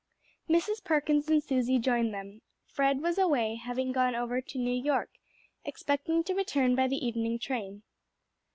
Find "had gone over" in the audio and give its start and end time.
3.57-4.41